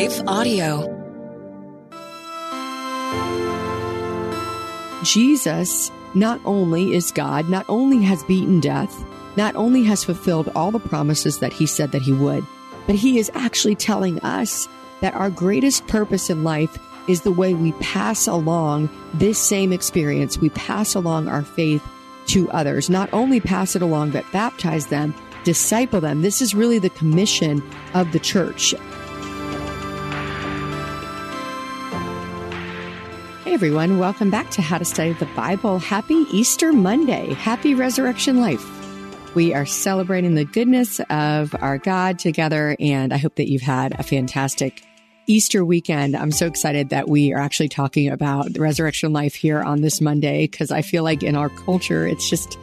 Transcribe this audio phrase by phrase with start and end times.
[0.00, 0.96] Life Audio.
[5.02, 9.04] Jesus not only is God, not only has beaten death,
[9.36, 12.46] not only has fulfilled all the promises that he said that he would,
[12.86, 14.70] but he is actually telling us
[15.02, 20.38] that our greatest purpose in life is the way we pass along this same experience.
[20.38, 21.86] We pass along our faith
[22.28, 25.14] to others, not only pass it along, but baptize them,
[25.44, 26.22] disciple them.
[26.22, 27.62] This is really the commission
[27.92, 28.74] of the church.
[33.50, 35.80] Everyone, welcome back to How to Study the Bible.
[35.80, 37.34] Happy Easter Monday.
[37.34, 38.64] Happy Resurrection Life.
[39.34, 43.98] We are celebrating the goodness of our God together, and I hope that you've had
[43.98, 44.84] a fantastic
[45.26, 46.14] Easter weekend.
[46.14, 50.00] I'm so excited that we are actually talking about the resurrection life here on this
[50.00, 52.56] Monday because I feel like in our culture, it's just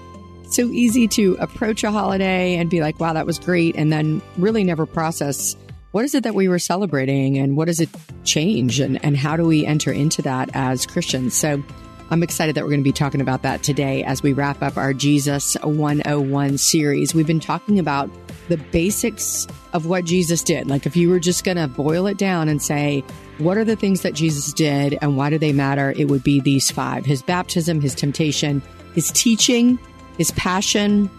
[0.44, 3.76] so easy to approach a holiday and be like, wow, that was great.
[3.76, 5.58] And then really never process
[5.92, 7.90] what is it that we were celebrating and what does it
[8.24, 11.34] change and, and how do we enter into that as Christians?
[11.34, 11.64] So
[12.10, 14.78] I'm excited that we're going to be talking about that today as we wrap up
[14.78, 17.14] our Jesus 101 series.
[17.14, 18.10] We've been talking about
[18.48, 20.68] the basics of what Jesus did.
[20.68, 23.04] Like if you were just going to boil it down and say,
[23.40, 25.94] what are the things that Jesus did and why do they matter?
[25.98, 28.62] It would be these five his baptism, his temptation,
[28.94, 29.78] his teaching,
[30.18, 31.10] his passion,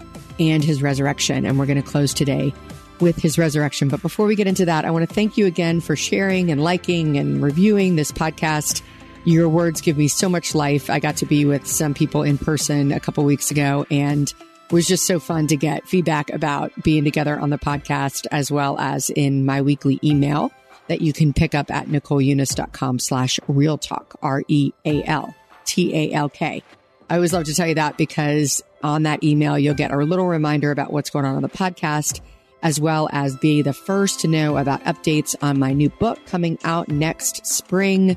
[0.40, 1.44] and his resurrection.
[1.44, 2.52] And we're going to close today
[3.00, 3.88] with his resurrection.
[3.88, 6.62] But before we get into that, I want to thank you again for sharing and
[6.62, 8.82] liking and reviewing this podcast.
[9.24, 10.88] Your words give me so much life.
[10.88, 14.32] I got to be with some people in person a couple weeks ago and
[14.70, 18.78] was just so fun to get feedback about being together on the podcast as well
[18.78, 20.52] as in my weekly email
[20.88, 25.94] that you can pick up at nicoleunice.com slash real talk, R E A L T
[25.94, 26.62] A L K.
[27.10, 30.26] I always love to tell you that because on that email, you'll get a little
[30.26, 32.20] reminder about what's going on on the podcast
[32.62, 36.58] as well as be the first to know about updates on my new book coming
[36.64, 38.16] out next spring.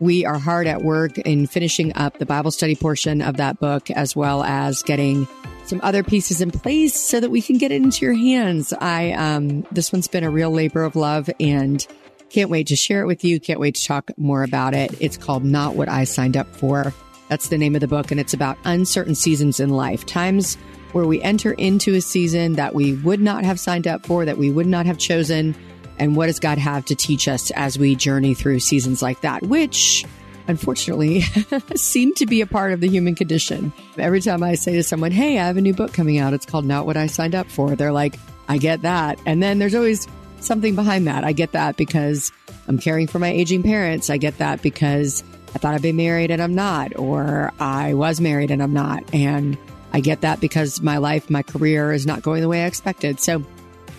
[0.00, 3.90] We are hard at work in finishing up the Bible study portion of that book,
[3.90, 5.28] as well as getting
[5.64, 8.72] some other pieces in place so that we can get it into your hands.
[8.72, 11.86] I, um, this one's been a real labor of love and
[12.30, 13.38] can't wait to share it with you.
[13.38, 14.92] Can't wait to talk more about it.
[15.00, 16.92] It's called Not What I Signed Up For.
[17.28, 18.10] That's the name of the book.
[18.10, 20.56] And it's about uncertain seasons in life, times
[20.92, 24.38] where we enter into a season that we would not have signed up for, that
[24.38, 25.54] we would not have chosen.
[25.98, 29.42] And what does God have to teach us as we journey through seasons like that,
[29.42, 30.04] which
[30.48, 31.20] unfortunately
[31.76, 33.72] seem to be a part of the human condition.
[33.98, 36.46] Every time I say to someone, Hey, I have a new book coming out, it's
[36.46, 39.20] called Not What I Signed Up For, they're like, I get that.
[39.24, 40.08] And then there's always
[40.40, 41.24] something behind that.
[41.24, 42.32] I get that because
[42.68, 44.10] I'm caring for my aging parents.
[44.10, 45.22] I get that because
[45.54, 49.14] I thought I'd be married and I'm not, or I was married and I'm not.
[49.14, 49.56] And
[49.92, 53.20] I get that because my life, my career is not going the way I expected.
[53.20, 53.40] So,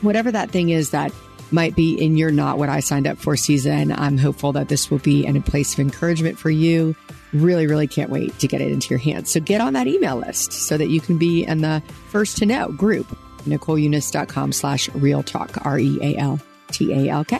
[0.01, 1.13] whatever that thing is that
[1.51, 4.89] might be in your not what I signed up for season, I'm hopeful that this
[4.89, 6.95] will be an, a place of encouragement for you.
[7.31, 9.31] Really, really can't wait to get it into your hands.
[9.31, 12.45] So, get on that email list so that you can be in the first to
[12.45, 13.07] know group,
[13.43, 16.39] NicoleUnice.com slash real talk, R E A L
[16.71, 17.39] T A L K.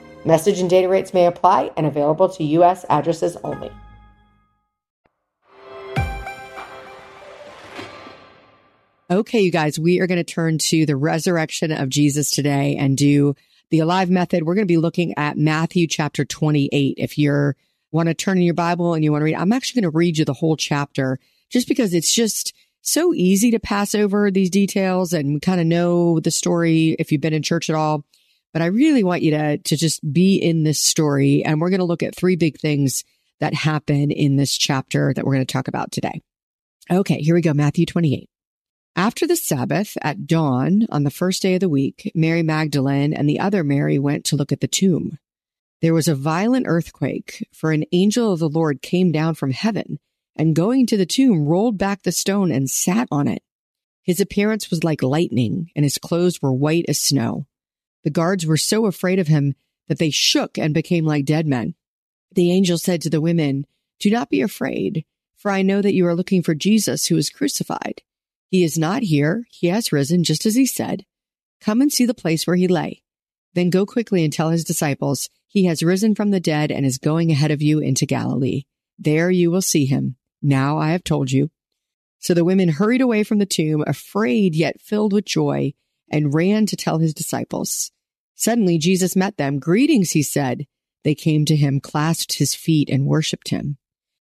[0.23, 2.85] Message and data rates may apply and available to U.S.
[2.89, 3.71] addresses only.
[9.09, 12.95] Okay, you guys, we are going to turn to the resurrection of Jesus today and
[12.95, 13.35] do
[13.69, 14.43] the alive method.
[14.43, 16.95] We're going to be looking at Matthew chapter 28.
[16.97, 17.53] If you
[17.91, 19.97] want to turn in your Bible and you want to read, I'm actually going to
[19.97, 21.19] read you the whole chapter
[21.49, 26.19] just because it's just so easy to pass over these details and kind of know
[26.19, 28.05] the story if you've been in church at all.
[28.53, 31.43] But I really want you to, to just be in this story.
[31.43, 33.03] And we're going to look at three big things
[33.39, 36.21] that happen in this chapter that we're going to talk about today.
[36.89, 37.53] Okay, here we go.
[37.53, 38.29] Matthew 28.
[38.95, 43.27] After the Sabbath, at dawn on the first day of the week, Mary Magdalene and
[43.27, 45.17] the other Mary went to look at the tomb.
[45.81, 49.97] There was a violent earthquake, for an angel of the Lord came down from heaven
[50.35, 53.41] and going to the tomb rolled back the stone and sat on it.
[54.03, 57.45] His appearance was like lightning and his clothes were white as snow.
[58.03, 59.55] The guards were so afraid of him
[59.87, 61.75] that they shook and became like dead men.
[62.33, 63.65] The angel said to the women,
[63.99, 65.05] Do not be afraid,
[65.35, 68.01] for I know that you are looking for Jesus who was crucified.
[68.49, 69.45] He is not here.
[69.49, 71.05] He has risen, just as he said.
[71.59, 73.03] Come and see the place where he lay.
[73.53, 76.97] Then go quickly and tell his disciples, He has risen from the dead and is
[76.97, 78.63] going ahead of you into Galilee.
[78.97, 80.15] There you will see him.
[80.41, 81.49] Now I have told you.
[82.19, 85.73] So the women hurried away from the tomb, afraid yet filled with joy,
[86.11, 87.91] and ran to tell his disciples.
[88.35, 89.57] Suddenly Jesus met them.
[89.57, 90.67] Greetings, he said.
[91.03, 93.77] They came to him, clasped his feet, and worshipped him.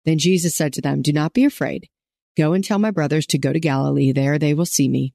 [0.04, 1.88] Then Jesus said to them, Do not be afraid.
[2.36, 4.12] Go and tell my brothers to go to Galilee.
[4.12, 5.14] There they will see me.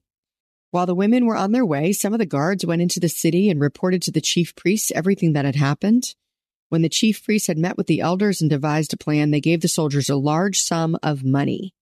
[0.71, 3.49] While the women were on their way, some of the guards went into the city
[3.49, 6.15] and reported to the chief priests everything that had happened.
[6.69, 9.61] When the chief priests had met with the elders and devised a plan, they gave
[9.61, 11.73] the soldiers a large sum of money,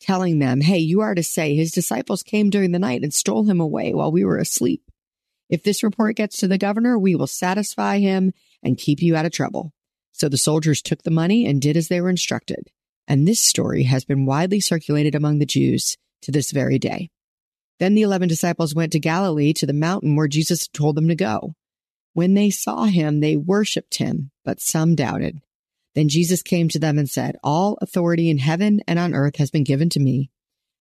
[0.00, 3.44] telling them, Hey, you are to say his disciples came during the night and stole
[3.44, 4.82] him away while we were asleep.
[5.48, 8.32] If this report gets to the governor, we will satisfy him
[8.62, 9.72] and keep you out of trouble.
[10.12, 12.70] So the soldiers took the money and did as they were instructed.
[13.08, 17.10] And this story has been widely circulated among the Jews to this very day.
[17.78, 21.14] Then the eleven disciples went to Galilee to the mountain where Jesus told them to
[21.14, 21.54] go.
[22.12, 25.40] When they saw him, they worshiped him, but some doubted.
[25.94, 29.50] Then Jesus came to them and said, All authority in heaven and on earth has
[29.50, 30.30] been given to me.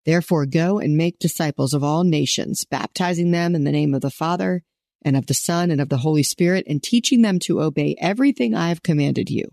[0.05, 4.11] Therefore go and make disciples of all nations, baptizing them in the name of the
[4.11, 4.63] Father
[5.03, 8.55] and of the Son and of the Holy Spirit and teaching them to obey everything
[8.55, 9.51] I have commanded you.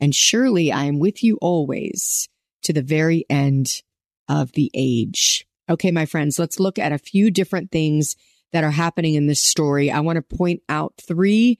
[0.00, 2.28] And surely I am with you always
[2.62, 3.82] to the very end
[4.28, 5.46] of the age.
[5.68, 8.16] Okay, my friends, let's look at a few different things
[8.52, 9.90] that are happening in this story.
[9.90, 11.58] I want to point out three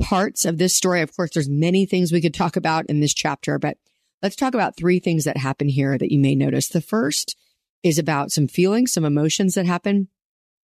[0.00, 1.00] parts of this story.
[1.00, 3.76] Of course, there's many things we could talk about in this chapter, but
[4.22, 6.68] let's talk about three things that happen here that you may notice.
[6.68, 7.36] The first
[7.82, 10.08] is about some feelings, some emotions that happen.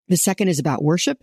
[0.08, 1.22] The second is about worship.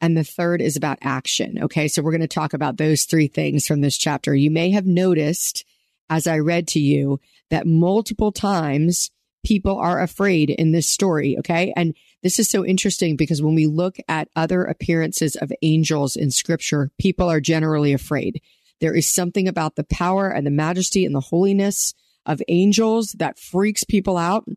[0.00, 1.58] And the third is about action.
[1.62, 1.88] Okay.
[1.88, 4.34] So we're going to talk about those three things from this chapter.
[4.34, 5.64] You may have noticed
[6.10, 7.20] as I read to you
[7.50, 9.10] that multiple times
[9.44, 11.38] people are afraid in this story.
[11.38, 11.72] Okay.
[11.76, 16.30] And this is so interesting because when we look at other appearances of angels in
[16.30, 18.40] scripture, people are generally afraid.
[18.80, 21.92] There is something about the power and the majesty and the holiness
[22.24, 24.48] of angels that freaks people out.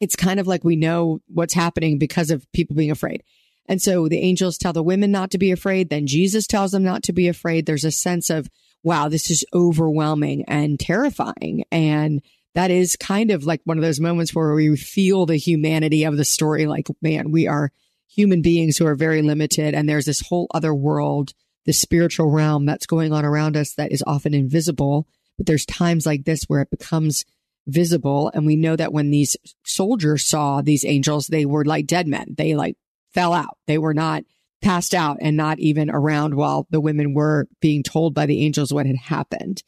[0.00, 3.22] It's kind of like we know what's happening because of people being afraid.
[3.66, 5.90] And so the angels tell the women not to be afraid.
[5.90, 7.66] Then Jesus tells them not to be afraid.
[7.66, 8.48] There's a sense of,
[8.82, 11.62] wow, this is overwhelming and terrifying.
[11.70, 12.20] And
[12.54, 16.16] that is kind of like one of those moments where we feel the humanity of
[16.16, 16.66] the story.
[16.66, 17.72] Like, man, we are
[18.08, 19.74] human beings who are very limited.
[19.74, 21.32] And there's this whole other world,
[21.64, 25.06] the spiritual realm that's going on around us that is often invisible.
[25.36, 27.24] But there's times like this where it becomes
[27.66, 28.30] visible.
[28.34, 32.34] And we know that when these soldiers saw these angels, they were like dead men.
[32.36, 32.76] They like
[33.14, 33.58] fell out.
[33.66, 34.24] They were not
[34.60, 38.72] passed out and not even around while the women were being told by the angels
[38.72, 39.62] what had happened.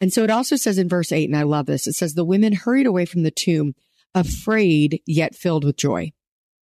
[0.00, 2.24] And so it also says in verse 8, and I love this it says, The
[2.24, 3.74] women hurried away from the tomb,
[4.14, 6.12] afraid yet filled with joy.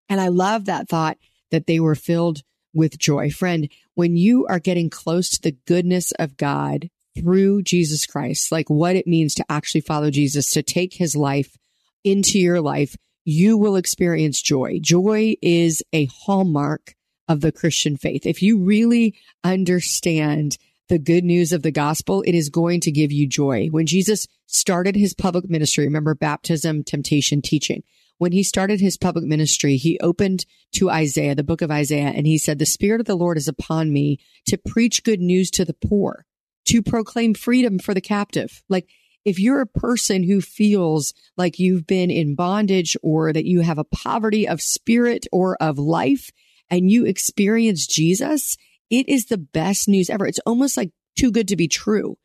[0.09, 1.19] And I love that thought
[1.51, 3.31] that they were filled with joy.
[3.31, 8.71] Friend, when you are getting close to the goodness of God through Jesus Christ, like
[8.71, 11.57] what it means to actually follow Jesus, to take his life
[12.05, 14.79] into your life, you will experience joy.
[14.81, 16.95] Joy is a hallmark
[17.29, 18.27] of the Christian faith.
[18.27, 20.57] If you really understand
[20.91, 23.69] the good news of the gospel, it is going to give you joy.
[23.69, 27.85] When Jesus started his public ministry, remember baptism, temptation, teaching.
[28.19, 32.27] When he started his public ministry, he opened to Isaiah, the book of Isaiah, and
[32.27, 35.65] he said, The Spirit of the Lord is upon me to preach good news to
[35.65, 36.27] the poor,
[36.67, 38.63] to proclaim freedom for the captive.
[38.69, 38.89] Like,
[39.25, 43.79] if you're a person who feels like you've been in bondage or that you have
[43.79, 46.31] a poverty of spirit or of life
[46.69, 48.57] and you experience Jesus,
[48.91, 50.27] it is the best news ever.
[50.27, 52.17] It's almost like too good to be true.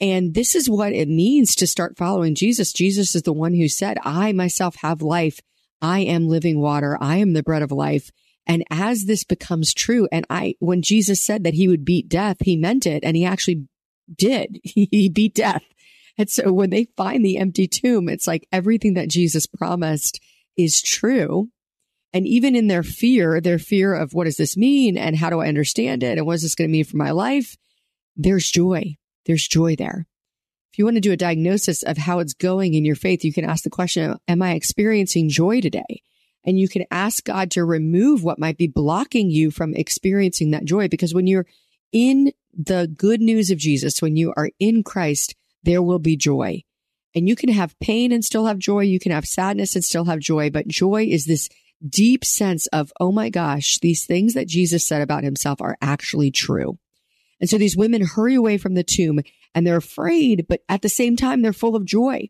[0.00, 2.72] And this is what it means to start following Jesus.
[2.72, 5.40] Jesus is the one who said, I myself have life.
[5.82, 6.96] I am living water.
[7.00, 8.10] I am the bread of life.
[8.46, 12.38] And as this becomes true, and I, when Jesus said that he would beat death,
[12.40, 13.04] he meant it.
[13.04, 13.66] And he actually
[14.14, 14.58] did.
[14.64, 15.62] He beat death.
[16.18, 20.20] And so when they find the empty tomb, it's like everything that Jesus promised
[20.56, 21.48] is true.
[22.12, 25.40] And even in their fear, their fear of what does this mean and how do
[25.40, 27.56] I understand it and what is this going to mean for my life?
[28.16, 28.96] There's joy.
[29.26, 30.06] There's joy there.
[30.72, 33.32] if you want to do a diagnosis of how it's going in your faith, you
[33.32, 36.02] can ask the question, am I experiencing joy today?
[36.44, 40.64] And you can ask God to remove what might be blocking you from experiencing that
[40.64, 40.88] joy.
[40.88, 41.46] Because when you're
[41.92, 46.62] in the good news of Jesus, when you are in Christ, there will be joy.
[47.14, 48.80] And you can have pain and still have joy.
[48.80, 50.50] You can have sadness and still have joy.
[50.50, 51.48] But joy is this
[51.88, 56.30] deep sense of, oh my gosh, these things that Jesus said about himself are actually
[56.30, 56.78] true.
[57.40, 59.20] And so these women hurry away from the tomb
[59.54, 62.28] and they're afraid, but at the same time, they're full of joy.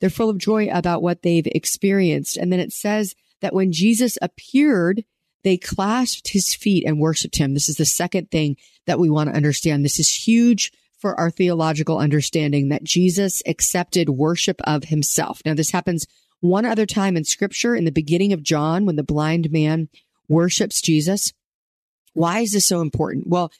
[0.00, 2.36] They're full of joy about what they've experienced.
[2.36, 5.04] And then it says that when Jesus appeared,
[5.44, 7.54] they clasped his feet and worshiped him.
[7.54, 8.56] This is the second thing
[8.86, 9.84] that we want to understand.
[9.84, 15.40] This is huge for our theological understanding that Jesus accepted worship of himself.
[15.44, 16.06] Now, this happens
[16.42, 19.88] one other time in scripture in the beginning of John when the blind man
[20.28, 21.32] worships Jesus.
[22.14, 23.28] Why is this so important?
[23.28, 23.50] Well,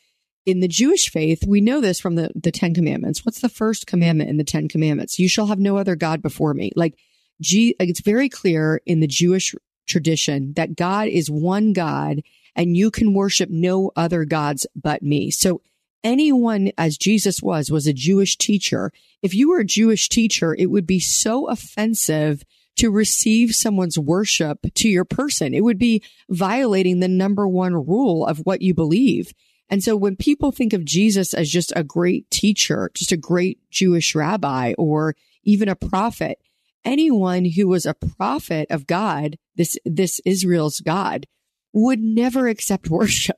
[0.45, 3.25] in the Jewish faith, we know this from the, the Ten Commandments.
[3.25, 5.19] What's the first commandment in the Ten Commandments?
[5.19, 6.73] You shall have no other God before me.
[6.75, 6.99] Like,
[7.39, 9.55] it's very clear in the Jewish
[9.87, 12.23] tradition that God is one God
[12.57, 15.31] and you can worship no other gods but me.
[15.31, 15.63] So
[16.03, 18.93] anyone as Jesus was, was a Jewish teacher.
[19.23, 22.45] If you were a Jewish teacher, it would be so offensive
[22.83, 25.55] to receive someone's worship to your person.
[25.55, 29.33] It would be violating the number one rule of what you believe.
[29.71, 33.61] And so when people think of Jesus as just a great teacher, just a great
[33.71, 36.41] Jewish rabbi or even a prophet,
[36.85, 41.29] anyone who was a prophet of God, this, this Israel's God
[41.73, 43.37] would never accept worship.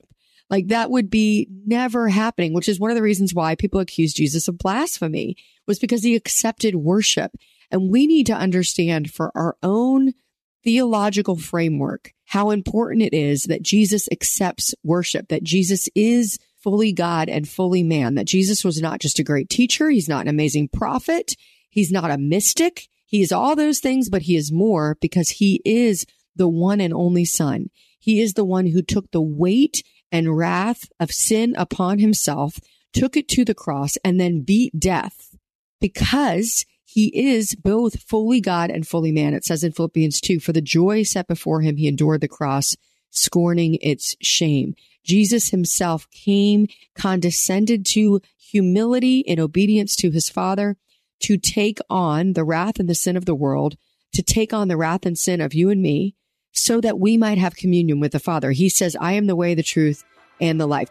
[0.48, 4.16] Like that would be never happening, which is one of the reasons why people accused
[4.16, 5.36] Jesus of blasphemy
[5.66, 7.32] was because he accepted worship.
[7.70, 10.14] And we need to understand for our own
[10.62, 17.28] theological framework how important it is that Jesus accepts worship, that Jesus is fully God
[17.28, 19.90] and fully man, that Jesus was not just a great teacher.
[19.90, 21.36] He's not an amazing prophet.
[21.68, 22.88] He's not a mystic.
[23.04, 26.94] He is all those things, but he is more because he is the one and
[26.94, 27.70] only son.
[27.98, 32.58] He is the one who took the weight and wrath of sin upon himself,
[32.92, 35.36] took it to the cross, and then beat death
[35.80, 39.34] because he is both fully God and fully man.
[39.34, 42.76] It says in Philippians 2 For the joy set before him, he endured the cross,
[43.10, 44.76] scorning its shame.
[45.02, 50.76] Jesus himself came, condescended to humility in obedience to his Father
[51.18, 53.76] to take on the wrath and the sin of the world,
[54.12, 56.14] to take on the wrath and sin of you and me,
[56.52, 58.52] so that we might have communion with the Father.
[58.52, 60.04] He says, I am the way, the truth,
[60.40, 60.90] and the life.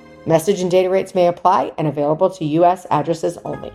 [0.25, 2.85] Message and data rates may apply and available to U.S.
[2.91, 3.71] addresses only.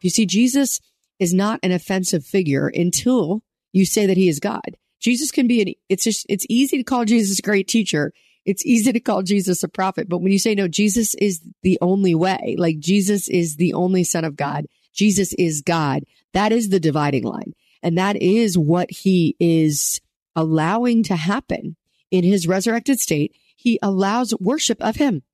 [0.00, 0.80] You see, Jesus
[1.18, 3.42] is not an offensive figure until
[3.72, 4.76] you say that he is God.
[5.00, 8.12] Jesus can be an, it's just, it's easy to call Jesus a great teacher
[8.48, 11.76] it's easy to call Jesus a prophet, but when you say no, Jesus is the
[11.82, 14.64] only way, like Jesus is the only son of God,
[14.94, 17.52] Jesus is God, that is the dividing line.
[17.82, 20.00] And that is what he is
[20.38, 21.74] allowing to happen
[22.12, 23.34] in his resurrected state.
[23.56, 25.24] He allows worship of him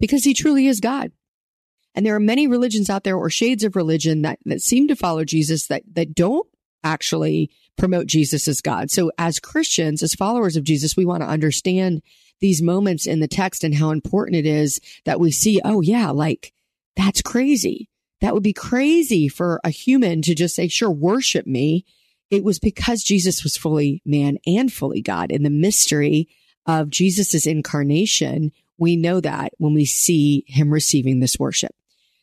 [0.00, 1.12] because he truly is God.
[1.94, 4.96] And there are many religions out there or shades of religion that, that seem to
[4.96, 6.46] follow Jesus that, that don't
[6.82, 8.90] actually promote Jesus as God.
[8.90, 12.02] So as Christians, as followers of Jesus, we want to understand
[12.40, 16.10] these moments in the text and how important it is that we see, oh yeah,
[16.10, 16.52] like
[16.96, 17.88] that's crazy.
[18.20, 21.84] That would be crazy for a human to just say, sure, worship me.
[22.30, 25.30] It was because Jesus was fully man and fully God.
[25.30, 26.28] In the mystery
[26.66, 31.74] of Jesus' incarnation, we know that when we see him receiving this worship.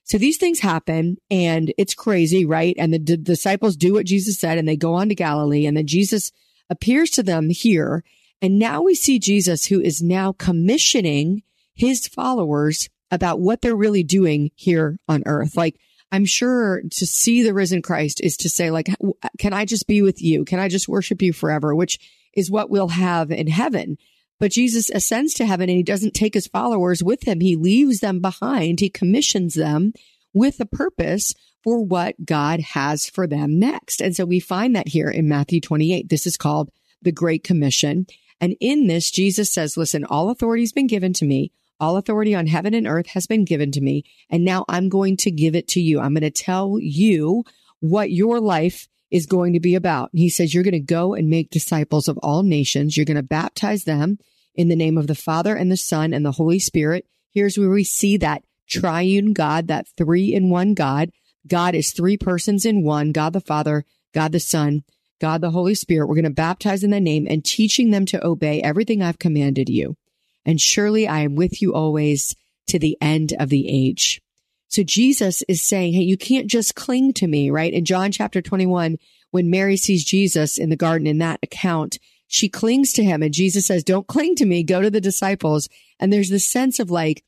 [0.04, 2.76] So these things happen and it's crazy, right?
[2.78, 5.76] And the d- disciples do what Jesus said and they go on to Galilee and
[5.76, 6.32] then Jesus
[6.70, 8.04] appears to them here
[8.42, 11.44] And now we see Jesus who is now commissioning
[11.74, 15.56] his followers about what they're really doing here on earth.
[15.56, 15.80] Like,
[16.16, 18.90] I'm sure to see the risen Christ is to say, like,
[19.38, 20.46] can I just be with you?
[20.46, 21.76] Can I just worship you forever?
[21.76, 22.00] Which
[22.34, 23.98] is what we'll have in heaven.
[24.40, 27.42] But Jesus ascends to heaven and he doesn't take his followers with him.
[27.42, 28.80] He leaves them behind.
[28.80, 29.94] He commissions them
[30.34, 34.02] with a purpose for what God has for them next.
[34.02, 36.10] And so we find that here in Matthew 28.
[36.10, 36.70] This is called
[37.02, 38.08] the Great Commission.
[38.40, 41.52] And in this, Jesus says, listen, all authority has been given to me.
[41.80, 44.04] All authority on heaven and earth has been given to me.
[44.30, 46.00] And now I'm going to give it to you.
[46.00, 47.44] I'm going to tell you
[47.80, 50.10] what your life is going to be about.
[50.14, 52.98] He says, you're going to go and make disciples of all nations.
[52.98, 54.18] You're going to baptize them
[54.56, 57.06] in the name of the Father and the Son and the Holy Spirit.
[57.30, 61.12] Here's where we see that triune God, that three in one God.
[61.48, 64.84] God is three persons in one God the Father, God the Son,
[65.20, 66.08] God the Holy Spirit.
[66.08, 69.70] We're going to baptize in the name and teaching them to obey everything I've commanded
[69.70, 69.98] you.
[70.46, 72.36] And surely I am with you always
[72.68, 74.22] to the end of the age.
[74.68, 77.74] So Jesus is saying, Hey, you can't just cling to me, right?
[77.74, 78.98] In John chapter 21,
[79.32, 83.34] when Mary sees Jesus in the garden in that account, she clings to him and
[83.34, 85.70] Jesus says, don't cling to me, go to the disciples.
[86.00, 87.24] And there's this sense of like,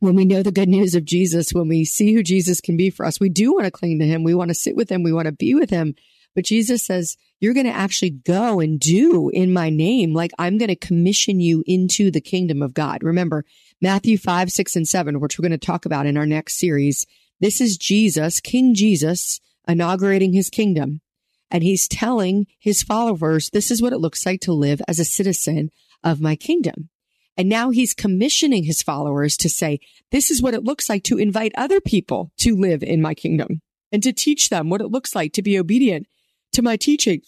[0.00, 2.90] when we know the good news of Jesus, when we see who Jesus can be
[2.90, 4.22] for us, we do want to cling to him.
[4.22, 5.02] We want to sit with him.
[5.02, 5.94] We want to be with him.
[6.34, 10.14] But Jesus says, you're going to actually go and do in my name.
[10.14, 13.02] Like I'm going to commission you into the kingdom of God.
[13.02, 13.44] Remember
[13.82, 17.04] Matthew 5, 6, and 7, which we're going to talk about in our next series.
[17.40, 21.02] This is Jesus, King Jesus, inaugurating his kingdom.
[21.50, 25.04] And he's telling his followers, this is what it looks like to live as a
[25.04, 25.68] citizen
[26.02, 26.88] of my kingdom.
[27.36, 31.18] And now he's commissioning his followers to say, this is what it looks like to
[31.18, 33.60] invite other people to live in my kingdom
[33.92, 36.06] and to teach them what it looks like to be obedient
[36.52, 37.20] to my teaching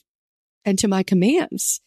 [0.66, 1.80] and to my commands.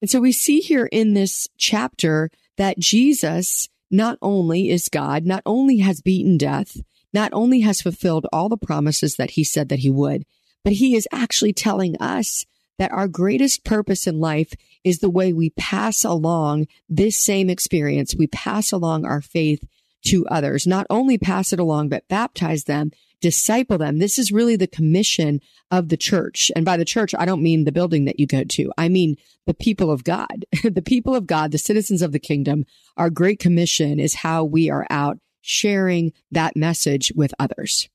[0.00, 5.42] And so we see here in this chapter that Jesus not only is God, not
[5.44, 6.80] only has beaten death,
[7.12, 10.24] not only has fulfilled all the promises that he said that he would,
[10.64, 12.46] but he is actually telling us
[12.78, 18.16] that our greatest purpose in life is the way we pass along this same experience.
[18.16, 19.62] We pass along our faith
[20.06, 22.90] to others, not only pass it along, but baptize them,
[23.22, 23.98] disciple them.
[23.98, 26.50] This is really the commission of the church.
[26.54, 28.70] And by the church, I don't mean the building that you go to.
[28.76, 32.66] I mean the people of God, the people of God, the citizens of the kingdom.
[32.98, 37.88] Our great commission is how we are out sharing that message with others.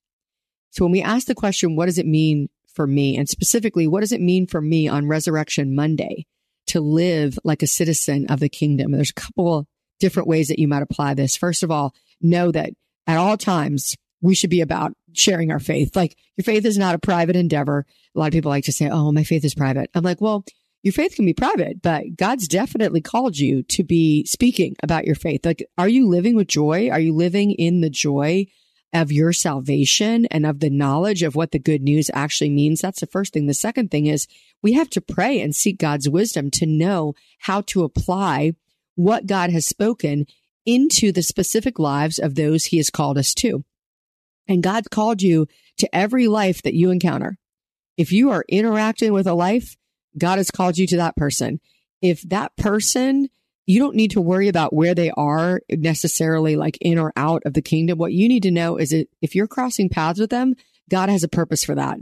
[0.72, 3.18] So when we ask the question, what does it mean for me?
[3.18, 6.26] And specifically, what does it mean for me on Resurrection Monday
[6.68, 8.92] to live like a citizen of the kingdom?
[8.92, 9.68] There's a couple
[10.00, 11.36] different ways that you might apply this.
[11.36, 12.72] First of all, know that
[13.08, 15.96] at all times, we should be about sharing our faith.
[15.96, 17.86] Like your faith is not a private endeavor.
[18.16, 19.90] A lot of people like to say, Oh, my faith is private.
[19.94, 20.46] I'm like, well,
[20.84, 25.16] your faith can be private, but God's definitely called you to be speaking about your
[25.16, 25.46] faith.
[25.46, 26.90] Like, are you living with joy?
[26.90, 28.46] Are you living in the joy
[28.94, 32.80] of your salvation and of the knowledge of what the good news actually means?
[32.80, 33.48] That's the first thing.
[33.48, 34.28] The second thing is
[34.62, 38.54] we have to pray and seek God's wisdom to know how to apply
[38.96, 40.26] what God has spoken
[40.66, 43.64] into the specific lives of those he has called us to.
[44.48, 47.38] And God called you to every life that you encounter.
[47.98, 49.76] If you are interacting with a life,
[50.18, 51.60] God has called you to that person.
[52.02, 53.30] If that person,
[53.66, 57.54] you don't need to worry about where they are necessarily like in or out of
[57.54, 57.98] the kingdom.
[57.98, 60.56] What you need to know is that if you're crossing paths with them,
[60.90, 61.98] God has a purpose for that.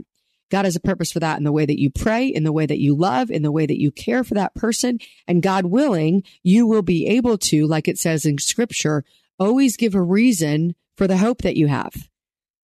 [0.48, 2.66] God has a purpose for that in the way that you pray, in the way
[2.66, 5.00] that you love, in the way that you care for that person.
[5.26, 9.04] And God willing, you will be able to, like it says in scripture,
[9.40, 12.08] always give a reason for the hope that you have.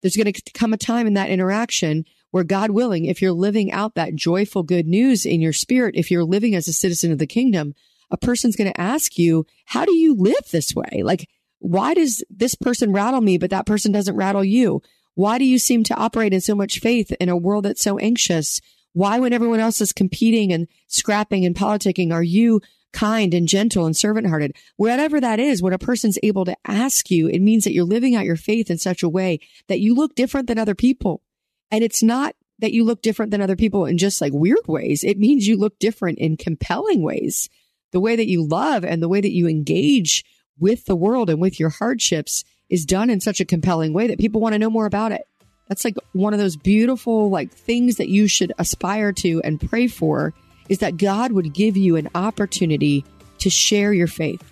[0.03, 3.71] There's going to come a time in that interaction where God willing, if you're living
[3.71, 7.19] out that joyful good news in your spirit, if you're living as a citizen of
[7.19, 7.75] the kingdom,
[8.11, 11.03] a person's going to ask you, how do you live this way?
[11.03, 14.83] Like, why does this person rattle me, but that person doesn't rattle you?
[15.15, 17.99] Why do you seem to operate in so much faith in a world that's so
[17.99, 18.61] anxious?
[18.95, 22.61] Why, when everyone else is competing and scrapping and politicking, are you
[22.93, 24.55] kind and gentle and servant hearted.
[24.77, 28.15] Whatever that is, when a person's able to ask you, it means that you're living
[28.15, 31.23] out your faith in such a way that you look different than other people.
[31.71, 35.03] And it's not that you look different than other people in just like weird ways.
[35.03, 37.49] It means you look different in compelling ways.
[37.91, 40.25] The way that you love and the way that you engage
[40.59, 44.19] with the world and with your hardships is done in such a compelling way that
[44.19, 45.27] people want to know more about it.
[45.69, 49.89] That's like one of those beautiful like things that you should aspire to and pray
[49.89, 50.33] for
[50.69, 53.05] is that God would give you an opportunity
[53.39, 54.43] to share your faith,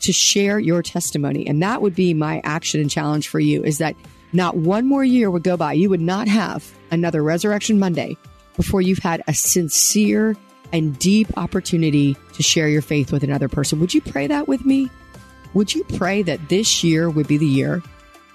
[0.00, 1.46] to share your testimony.
[1.46, 3.94] And that would be my action and challenge for you is that
[4.32, 5.72] not one more year would go by.
[5.74, 8.16] You would not have another Resurrection Monday
[8.56, 10.36] before you've had a sincere
[10.72, 13.78] and deep opportunity to share your faith with another person.
[13.80, 14.90] Would you pray that with me?
[15.54, 17.82] Would you pray that this year would be the year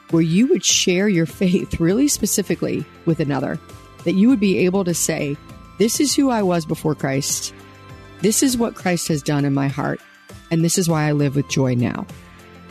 [0.09, 3.59] where you would share your faith really specifically with another?
[4.05, 5.37] That you would be able to say,
[5.81, 7.55] This is who I was before Christ.
[8.19, 9.99] This is what Christ has done in my heart.
[10.51, 12.05] And this is why I live with joy now.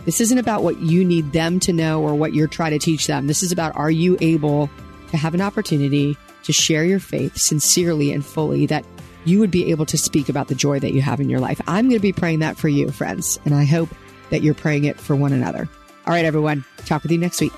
[0.05, 3.09] This isn't about what you need them to know or what you're trying to teach
[3.09, 3.27] them.
[3.27, 4.71] This is about are you able
[5.11, 8.85] to have an opportunity to share your faith sincerely and fully that
[9.25, 11.61] you would be able to speak about the joy that you have in your life.
[11.67, 13.89] I'm going to be praying that for you, friends, and I hope
[14.31, 15.69] that you're praying it for one another.
[16.07, 17.53] All right, everyone, talk with you next week.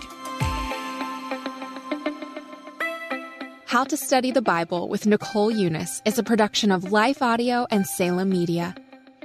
[3.72, 7.86] How to Study the Bible with Nicole Unice is a production of Life Audio and
[7.86, 8.74] Salem Media.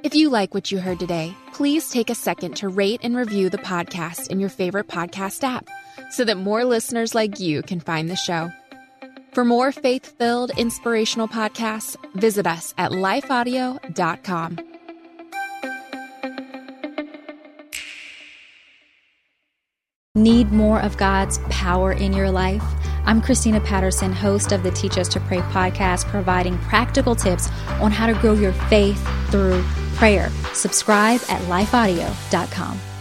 [0.03, 3.49] If you like what you heard today, please take a second to rate and review
[3.49, 5.67] the podcast in your favorite podcast app
[6.11, 8.49] so that more listeners like you can find the show.
[9.33, 14.59] For more faith filled, inspirational podcasts, visit us at lifeaudio.com.
[20.15, 22.63] Need more of God's power in your life?
[23.07, 27.89] I'm Christina Patterson, host of the Teach Us to Pray podcast, providing practical tips on
[27.89, 29.63] how to grow your faith through
[29.95, 30.29] prayer.
[30.51, 32.96] Subscribe at lifeaudio.com.